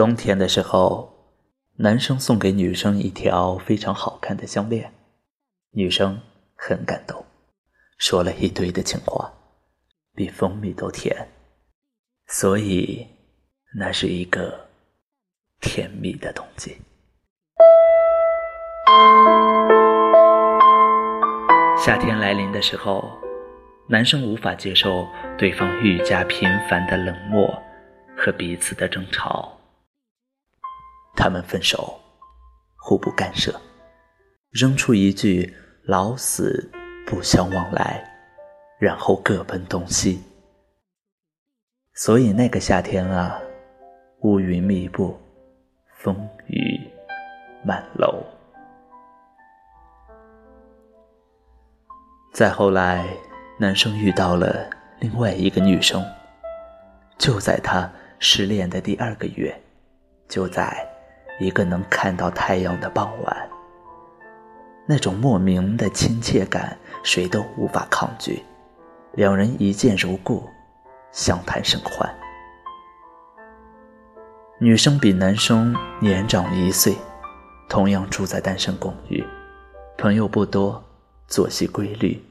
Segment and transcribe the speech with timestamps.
[0.00, 1.12] 冬天的时候，
[1.76, 4.94] 男生送给女生一条非常好看的项链，
[5.72, 6.18] 女生
[6.56, 7.22] 很感动，
[7.98, 9.30] 说了一堆的情话，
[10.14, 11.28] 比蜂蜜都甜，
[12.28, 13.06] 所以
[13.74, 14.68] 那是一个
[15.60, 16.78] 甜蜜的冬季。
[21.76, 23.04] 夏天来临的时候，
[23.86, 25.06] 男生无法接受
[25.36, 27.62] 对方愈加频繁的冷漠
[28.16, 29.59] 和彼此的争吵。
[31.22, 32.00] 他们分手，
[32.78, 33.54] 互不干涉，
[34.52, 36.72] 扔出一句“老死
[37.06, 38.02] 不相往来”，
[38.80, 40.22] 然后各奔东西。
[41.92, 43.38] 所以那个夏天啊，
[44.22, 45.14] 乌云密布，
[45.98, 46.80] 风雨
[47.62, 48.24] 满楼。
[52.32, 53.06] 再后来，
[53.58, 56.02] 男生遇到了另外一个女生，
[57.18, 59.54] 就在他失恋的第二个月，
[60.26, 60.89] 就在。
[61.40, 63.48] 一个能看到太阳的傍晚，
[64.86, 68.44] 那种莫名的亲切感，谁都无法抗拒。
[69.14, 70.46] 两人一见如故，
[71.12, 72.08] 相谈甚欢。
[74.58, 76.94] 女生比男生年长一岁，
[77.70, 79.24] 同样住在单身公寓，
[79.96, 80.84] 朋友不多，
[81.26, 82.22] 作息规律。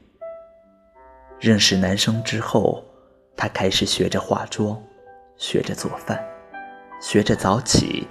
[1.40, 2.84] 认识男生之后，
[3.36, 4.80] 她开始学着化妆，
[5.36, 6.24] 学着做饭，
[7.00, 8.06] 学着早起。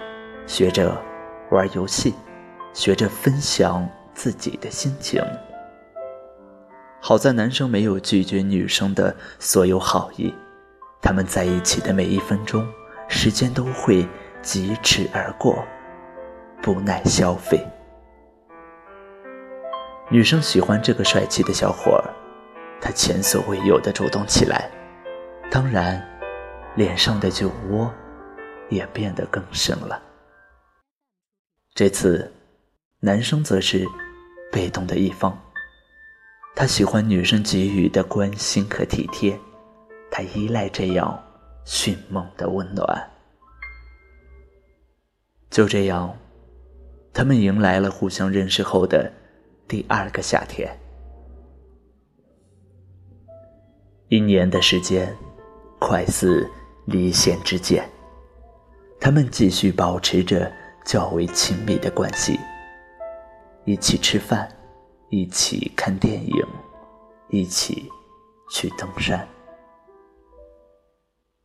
[0.50, 1.00] 学着
[1.50, 2.12] 玩游戏，
[2.72, 5.22] 学着分享自己的心情。
[7.00, 10.34] 好在男生没有拒绝女生的所有好意，
[11.00, 12.66] 他们在一起的每一分钟，
[13.06, 14.04] 时间都会
[14.42, 15.64] 疾驰而过，
[16.60, 17.64] 不耐消费。
[20.08, 22.02] 女生喜欢这个帅气的小伙儿，
[22.80, 24.68] 他前所未有的主动起来，
[25.48, 26.04] 当然，
[26.74, 27.88] 脸上的酒窝
[28.68, 30.09] 也变得更深了。
[31.72, 32.30] 这次，
[32.98, 33.86] 男生则是
[34.52, 35.40] 被动的一方。
[36.54, 39.38] 他喜欢女生给予的关心和体贴，
[40.10, 41.18] 他依赖这样
[41.64, 43.10] 迅猛的温暖。
[45.48, 46.14] 就这样，
[47.14, 49.10] 他们迎来了互相认识后的
[49.66, 50.68] 第二个夏天。
[54.08, 55.16] 一年的时间，
[55.78, 56.46] 快似
[56.84, 57.88] 离弦之箭。
[59.00, 60.52] 他们继续保持着。
[60.90, 62.36] 较为亲密的关系，
[63.64, 64.48] 一起吃饭，
[65.08, 66.44] 一起看电影，
[67.28, 67.88] 一起
[68.50, 69.24] 去登山。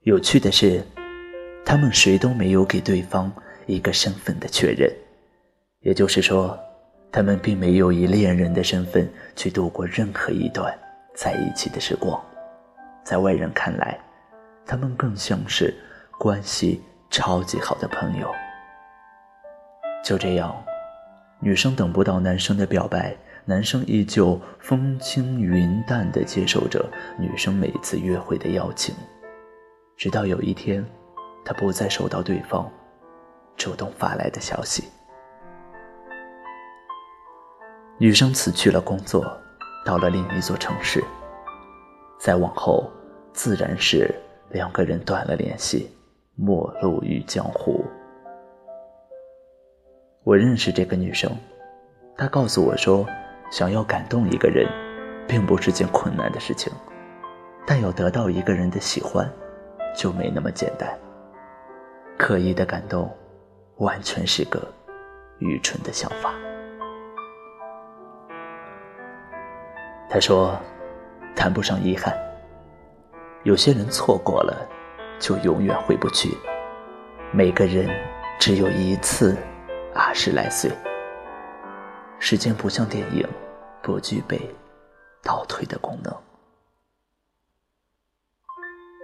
[0.02, 0.84] 有趣的是，
[1.64, 3.32] 他们谁都没有给对方
[3.68, 4.92] 一个身份的确认，
[5.82, 6.58] 也就是说，
[7.12, 10.76] 他们并没有以恋人的身份去度过任何一段
[11.14, 12.20] 在一起的时光。
[13.04, 13.96] 在外人看来，
[14.66, 15.72] 他们更像是
[16.18, 18.34] 关系超级好的朋友。
[20.06, 20.56] 就这样，
[21.40, 26.86] 女生等不到男生的表白，男生依旧风轻云淡地接受着
[27.18, 28.94] 女生每次约会的邀请，
[29.98, 30.86] 直到有一天，
[31.44, 32.72] 他不再收到对方
[33.58, 34.84] 主动发来的消息。
[37.98, 39.26] 女生辞去了工作，
[39.84, 41.04] 到了另一座城市。
[42.20, 42.92] 再往后，
[43.34, 44.14] 自然是
[44.52, 45.90] 两个人断了联系，
[46.36, 47.84] 陌路于江湖。
[50.26, 51.30] 我认识这个女生，
[52.18, 53.06] 她告诉我说，
[53.52, 54.68] 想要感动一个人，
[55.28, 56.74] 并不是件困难的事情，
[57.64, 59.32] 但要得到一个人的喜欢，
[59.96, 60.90] 就没那么简单。
[62.18, 63.08] 刻意的感动，
[63.78, 64.60] 完全是个
[65.38, 66.34] 愚蠢的想法。
[70.10, 70.60] 她说，
[71.36, 72.12] 谈不上遗憾。
[73.44, 74.68] 有些人错过了，
[75.20, 76.36] 就永远回不去。
[77.32, 77.88] 每个人
[78.40, 79.38] 只有一次。
[79.98, 80.70] 二十来岁，
[82.20, 83.26] 时间不像电影，
[83.82, 84.54] 不具备
[85.24, 86.14] 倒退的功能。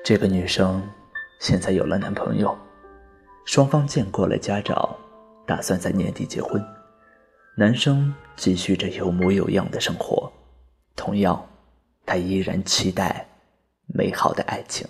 [0.04, 0.86] 这个女生
[1.40, 2.54] 现在有了男朋友，
[3.46, 4.94] 双方见过了家长，
[5.48, 6.62] 打算在年底结婚。
[7.56, 10.30] 男生继续着有模有样的生活，
[10.98, 11.42] 同样，
[12.06, 13.26] 他依然期待
[13.88, 14.86] 美好的爱情。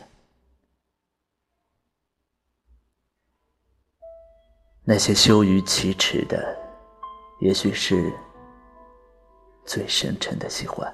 [4.84, 6.58] 那些羞于启齿的，
[7.40, 8.12] 也许是
[9.64, 10.92] 最深沉的喜欢。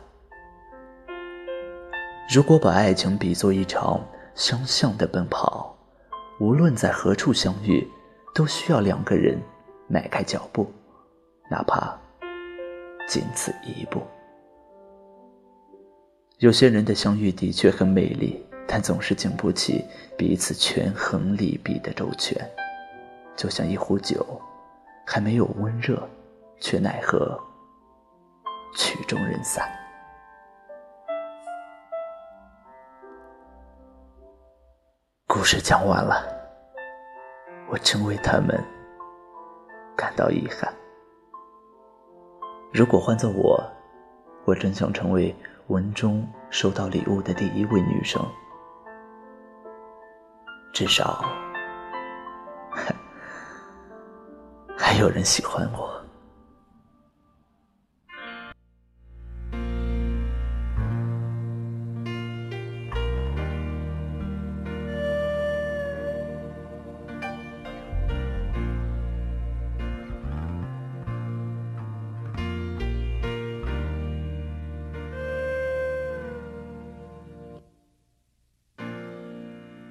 [2.29, 4.05] 如果把爱情比作一场
[4.35, 5.73] 相向的奔跑，
[6.41, 7.87] 无论在何处相遇，
[8.35, 9.39] 都需要两个人
[9.87, 10.69] 迈开脚步，
[11.49, 11.97] 哪怕
[13.07, 14.01] 仅此一步。
[16.39, 19.85] 有些人的相遇的确很美丽，但总是经不起
[20.17, 22.37] 彼此权衡利弊的周全。
[23.37, 24.25] 就像一壶酒，
[25.05, 26.09] 还没有温热，
[26.59, 27.39] 却奈何
[28.75, 29.63] 曲终人散。
[35.27, 36.25] 故事讲完了，
[37.69, 38.59] 我真为他们
[39.95, 40.73] 感到遗憾。
[42.73, 43.63] 如果换做我，
[44.45, 45.33] 我真想成为
[45.67, 48.19] 文中收到礼物的第一位女生，
[50.73, 51.23] 至少
[54.87, 56.01] 还有人喜欢我。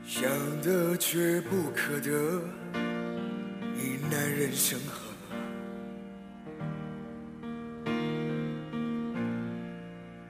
[0.07, 0.27] 想
[0.63, 2.41] 得却不可得，
[4.37, 5.01] 人生何？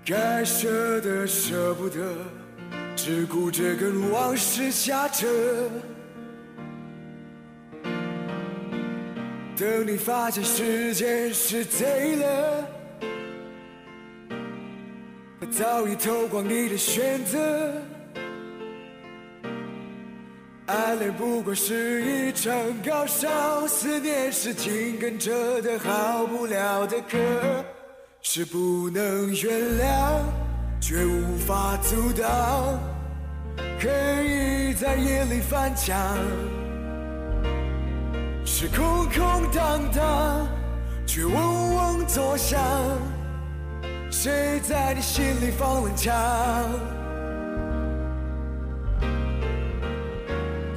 [0.04, 2.14] 该舍的舍不得，
[2.94, 5.26] 只顾着跟往事瞎扯。
[9.56, 12.68] 等你发现时间是贼了，
[15.50, 17.72] 早已偷光你的选择。
[20.66, 22.52] 爱恋不过是一场
[22.84, 27.16] 高烧，思念是紧跟着的好不了的咳，
[28.20, 30.22] 是不能原谅，
[30.80, 32.80] 却无法阻挡，
[33.80, 33.88] 可
[34.24, 35.96] 以在夜里翻墙，
[38.44, 40.48] 是空空荡荡，
[41.06, 42.60] 却嗡嗡作响，
[44.10, 46.12] 谁在你心里放冷枪？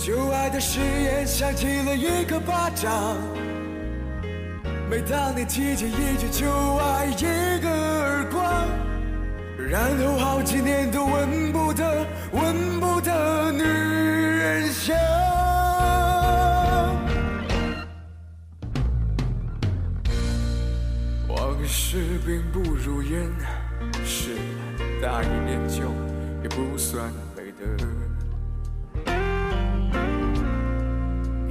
[0.09, 3.15] 旧爱的誓言响起了一个巴掌，
[4.89, 8.43] 每当你提起一句旧爱，一个耳光，
[9.55, 14.97] 然后好几年都闻不得、闻不得女人香。
[21.27, 23.29] 往事并不如烟，
[24.03, 24.31] 是
[25.03, 25.83] 大一点酒
[26.41, 27.98] 也不算美德。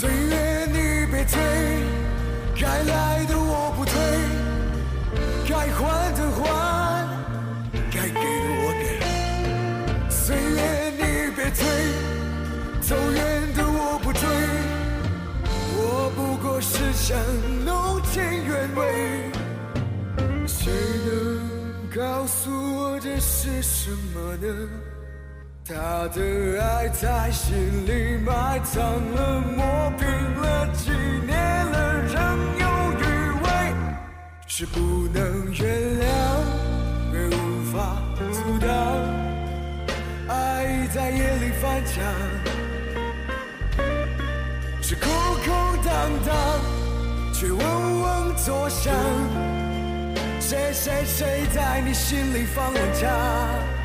[0.00, 1.40] 岁月你别催
[2.54, 3.94] 该来的我不退
[5.48, 6.38] 该还的还
[7.90, 10.08] 该给的我给。
[10.08, 11.02] 岁月你
[11.34, 11.66] 别催
[12.80, 14.22] 走远的我不追
[15.76, 17.18] 我不过是想
[17.64, 19.32] 弄清原委
[20.46, 20.72] 谁
[21.06, 24.97] 能告诉我这是什么呢？
[25.68, 30.08] 他的爱在心里埋藏了，磨平
[30.40, 30.90] 了，纪
[31.26, 32.66] 念了，仍有
[32.98, 33.02] 余
[33.42, 33.48] 味，
[34.46, 35.60] 是不能原
[36.00, 36.08] 谅，
[37.12, 38.70] 也无法阻挡，
[40.34, 42.02] 爱在夜里翻墙，
[44.80, 45.12] 是空
[45.44, 45.92] 空荡
[46.26, 46.34] 荡。
[47.34, 48.92] 却嗡嗡作响，
[50.40, 53.77] 谁谁谁在你心里放冷枪？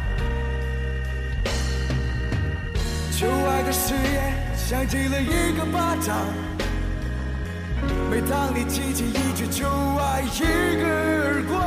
[3.24, 6.14] 旧爱的誓言响起了一个巴掌，
[8.12, 10.40] 每当你提起一句旧爱，一
[10.82, 11.58] 个耳光，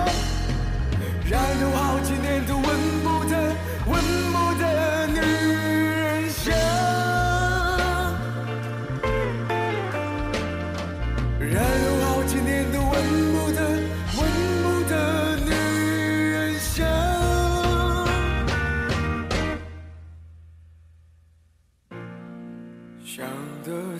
[1.30, 2.62] 然后好几年都闻
[3.02, 3.34] 不得，
[3.86, 3.96] 闻
[4.32, 4.36] 不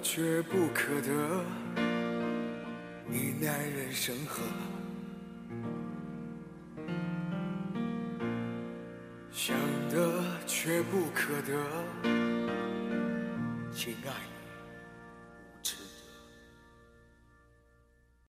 [0.02, 1.45] 却不可得，
[3.09, 4.43] 你奈人生何？
[9.33, 9.57] 想
[9.90, 11.52] 得却不可得，
[13.73, 14.36] 亲爱的。